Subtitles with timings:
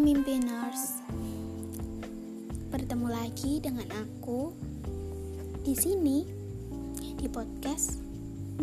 [0.00, 1.04] Hai Mimpiners,
[2.72, 4.48] bertemu lagi dengan aku
[5.60, 6.24] di sini
[7.20, 8.00] di podcast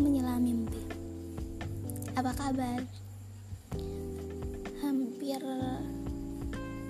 [0.02, 0.82] Menyelam Mimpi.
[2.18, 2.82] Apa kabar?
[4.82, 5.38] Hampir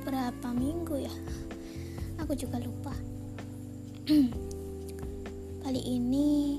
[0.09, 1.13] berapa minggu ya?
[2.25, 2.97] Aku juga lupa.
[5.69, 6.57] Kali ini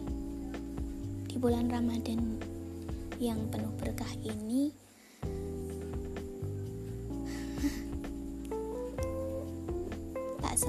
[1.25, 2.37] di bulan Ramadan
[3.17, 4.88] yang penuh berkah ini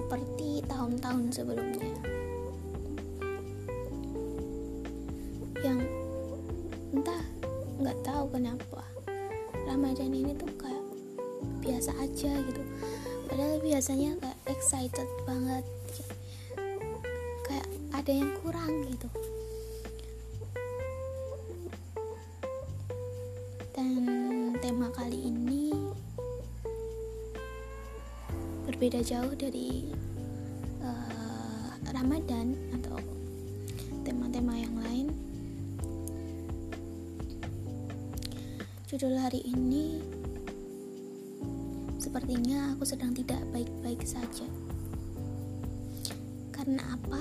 [0.01, 1.93] seperti tahun-tahun sebelumnya.
[5.61, 5.81] Yang
[6.97, 7.23] entah
[7.77, 8.83] nggak tahu kenapa.
[9.69, 10.85] Ramadan ini tuh kayak
[11.61, 12.63] biasa aja gitu.
[13.29, 15.65] Padahal biasanya kayak excited banget.
[17.45, 19.30] Kayak ada yang kurang gitu
[28.81, 29.93] berbeda jauh dari
[30.81, 32.97] uh, Ramadan atau
[34.09, 35.13] tema-tema yang lain.
[38.89, 40.01] Judul hari ini
[42.01, 44.49] sepertinya aku sedang tidak baik-baik saja.
[46.49, 47.21] Karena apa?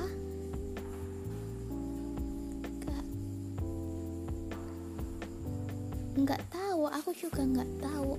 [6.15, 8.15] Nggak tahu, aku juga nggak tahu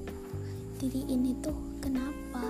[0.77, 2.45] diri ini tuh kenapa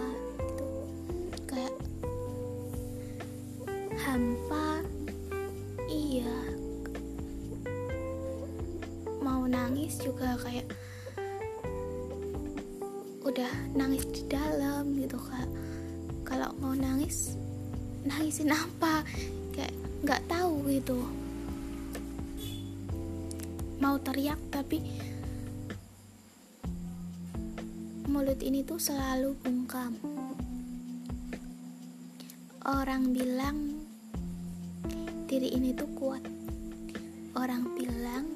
[4.11, 4.83] hampa
[5.91, 6.35] iya.
[9.19, 10.67] Mau nangis juga kayak
[13.27, 15.49] udah nangis di dalam gitu kak.
[16.23, 17.35] Kalau mau nangis
[18.07, 19.03] nangisin apa?
[19.51, 19.75] Kayak
[20.07, 20.99] nggak tahu gitu.
[23.83, 24.83] Mau teriak tapi
[28.11, 30.20] mulut ini tuh selalu bungkam
[32.69, 33.73] orang bilang
[35.25, 36.21] diri ini tuh kuat.
[37.33, 38.29] Orang bilang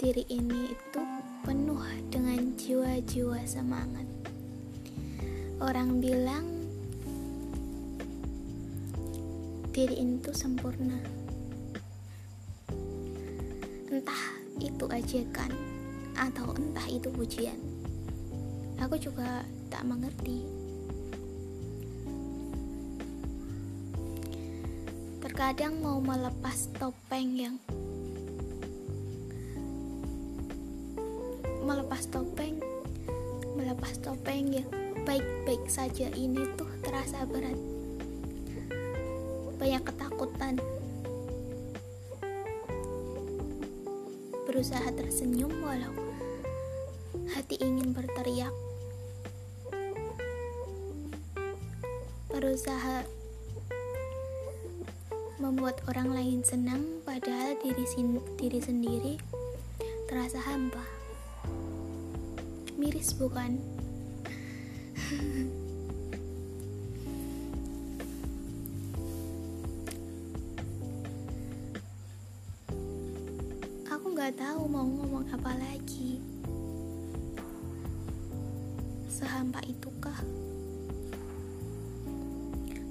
[0.00, 1.02] diri ini itu
[1.44, 4.08] penuh dengan jiwa-jiwa semangat.
[5.60, 6.48] Orang bilang
[9.76, 10.96] diri ini tuh sempurna.
[13.92, 14.24] Entah
[14.64, 15.52] itu ajakan
[16.16, 17.60] atau entah itu pujian.
[18.80, 20.59] Aku juga tak mengerti.
[25.40, 27.56] Terkadang mau melepas topeng yang
[31.64, 32.60] melepas topeng
[33.56, 34.68] melepas topeng yang
[35.08, 37.56] baik-baik saja ini tuh terasa berat.
[39.56, 40.60] Banyak ketakutan.
[44.44, 45.96] Berusaha tersenyum walau
[47.32, 48.52] hati ingin berteriak.
[52.28, 53.19] Berusaha
[55.40, 57.88] membuat orang lain senang padahal diri,
[58.36, 59.16] diri sendiri
[60.04, 60.84] terasa hampa.
[62.76, 63.56] Miris bukan?
[73.96, 76.20] Aku nggak tahu mau ngomong apa lagi.
[79.08, 80.20] Sehampa itukah?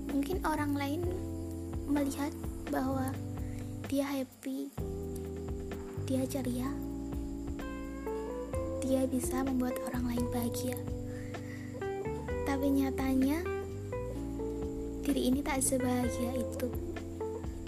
[0.10, 1.06] Mungkin orang lain
[1.90, 2.30] melihat
[2.70, 3.10] bahwa
[3.90, 4.70] dia happy,
[6.06, 6.70] dia ceria,
[8.86, 10.78] dia bisa membuat orang lain bahagia.
[12.46, 13.42] Tapi nyatanya,
[15.02, 16.70] diri ini tak sebahagia itu.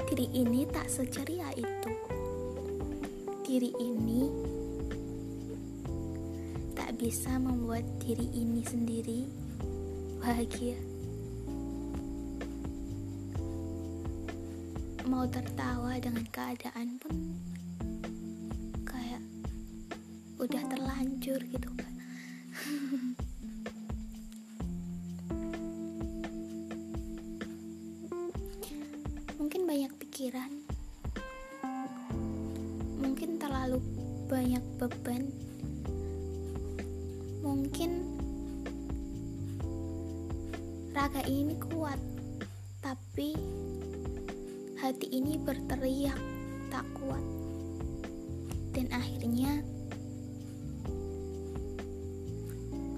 [0.06, 1.92] Diri ini tak seceria itu.
[3.42, 4.22] Diri ini
[6.78, 9.26] tak bisa membuat diri ini sendiri
[10.22, 10.91] bahagia.
[15.12, 17.36] Mau tertawa dengan keadaan pun
[18.88, 19.20] kayak
[20.40, 21.94] udah terlanjur gitu kan
[29.42, 30.52] mungkin banyak pikiran.
[33.04, 33.84] Mungkin terlalu
[34.32, 35.28] banyak beban.
[37.44, 37.92] Mungkin
[40.96, 42.00] raga ini kuat
[42.80, 43.36] tapi
[44.82, 46.18] hati ini berteriak
[46.74, 47.22] tak kuat.
[48.74, 49.62] Dan akhirnya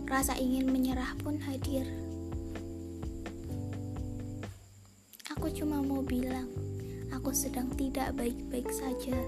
[0.08, 1.84] rasa ingin menyerah pun hadir.
[5.36, 6.48] Aku cuma mau bilang,
[7.12, 9.20] aku sedang tidak baik-baik saja.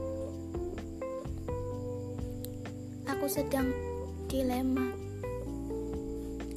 [3.12, 3.68] Aku sedang
[4.32, 4.96] dilema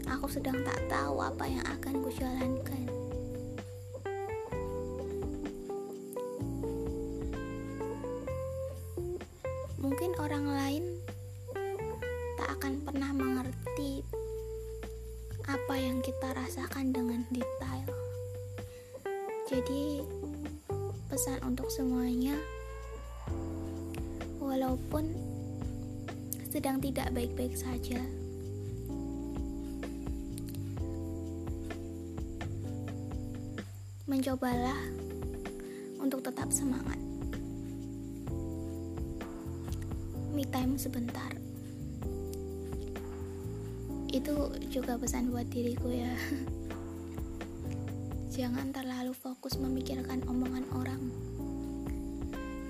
[0.08, 2.87] Aku sedang tak tahu apa yang akan kujalankan.
[10.18, 10.84] Orang lain
[12.34, 14.02] tak akan pernah mengerti
[15.46, 17.88] apa yang kita rasakan dengan detail.
[19.48, 20.04] Jadi,
[21.08, 22.36] pesan untuk semuanya,
[24.42, 25.08] walaupun
[26.50, 28.02] sedang tidak baik-baik saja,
[34.04, 34.76] mencobalah
[36.02, 37.07] untuk tetap semangat.
[40.38, 41.34] Me time sebentar.
[44.06, 46.14] Itu juga pesan buat diriku ya.
[48.38, 51.02] Jangan terlalu fokus memikirkan omongan orang.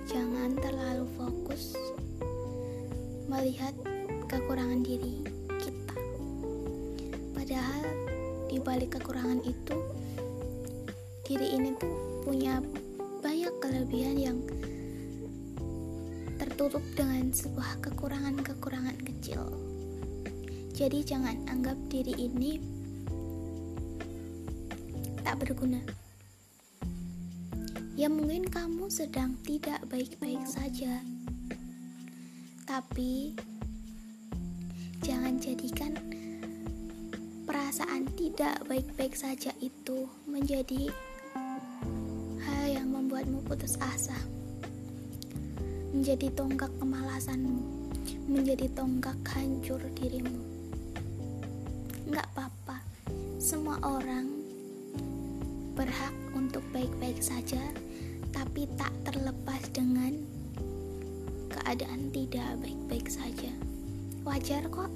[0.09, 1.77] Jangan terlalu fokus
[3.29, 3.77] melihat
[4.33, 5.21] kekurangan diri
[5.61, 5.97] kita.
[7.37, 7.85] Padahal
[8.49, 9.77] di balik kekurangan itu
[11.29, 12.65] diri ini tuh punya
[13.21, 14.41] banyak kelebihan yang
[16.59, 19.47] tertutup dengan sebuah kekurangan-kekurangan kecil.
[20.75, 22.59] Jadi jangan anggap diri ini
[25.23, 25.79] tak berguna.
[27.95, 30.99] Ya mungkin kamu sedang tidak baik-baik saja.
[32.67, 33.39] Tapi
[35.07, 35.95] jangan jadikan
[37.47, 40.91] perasaan tidak baik-baik saja itu menjadi
[43.09, 44.19] membuatmu putus asa,
[45.99, 47.59] menjadi tonggak kemalasanmu,
[48.31, 50.47] menjadi tonggak hancur dirimu.
[52.07, 52.79] Enggak apa-apa,
[53.43, 54.31] semua orang
[55.75, 57.59] berhak untuk baik-baik saja,
[58.31, 60.15] tapi tak terlepas dengan
[61.51, 63.51] keadaan tidak baik-baik saja.
[64.23, 64.95] Wajar kok.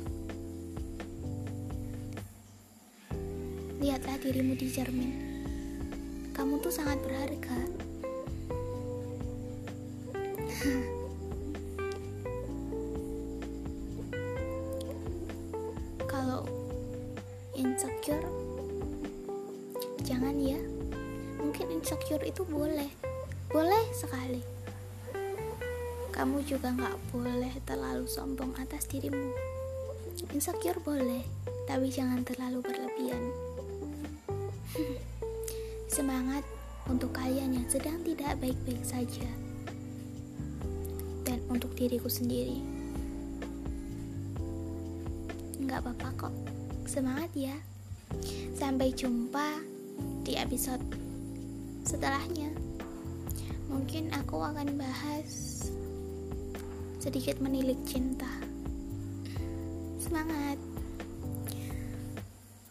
[3.82, 5.12] Lihatlah dirimu di cermin.
[6.30, 7.90] Kamu tuh sangat berharga.
[16.06, 16.46] kalau
[17.58, 18.22] insecure
[20.06, 20.62] jangan ya.
[21.42, 22.86] Mungkin insecure itu boleh.
[23.50, 24.38] Boleh sekali.
[26.14, 29.34] Kamu juga nggak boleh terlalu sombong atas dirimu.
[30.30, 31.26] Insecure boleh
[31.66, 33.34] tapi jangan terlalu berlebihan.
[35.94, 36.46] Semangat
[36.86, 39.26] untuk kalian yang sedang tidak baik-baik saja
[41.52, 42.64] untuk diriku sendiri.
[45.60, 46.34] Nggak apa-apa kok,
[46.88, 47.56] semangat ya.
[48.56, 49.60] Sampai jumpa
[50.24, 50.80] di episode
[51.84, 52.48] setelahnya.
[53.68, 55.28] Mungkin aku akan bahas
[56.96, 58.28] sedikit menilik cinta.
[60.00, 60.56] Semangat.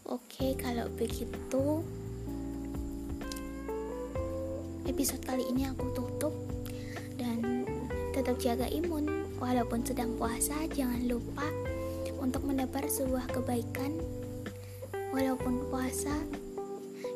[0.09, 1.85] Oke, kalau begitu
[4.83, 6.50] episode kali ini aku tutup
[8.31, 9.27] tetap jaga imun.
[9.43, 11.43] Walaupun sedang puasa jangan lupa
[12.23, 13.91] untuk menebar sebuah kebaikan.
[15.11, 16.15] Walaupun puasa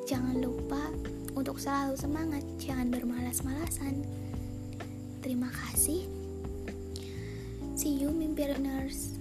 [0.03, 0.91] jangan lupa
[1.31, 2.43] untuk selalu semangat.
[2.59, 4.03] Jangan bermalas-malasan.
[5.23, 6.03] Terima kasih.
[7.79, 9.15] See you mimpirners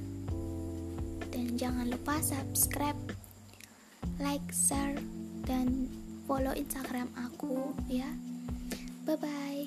[1.30, 2.98] dan jangan lupa subscribe
[4.18, 4.98] like share
[5.46, 5.86] dan
[6.26, 8.10] follow instagram aku ya.
[9.06, 9.63] Bye bye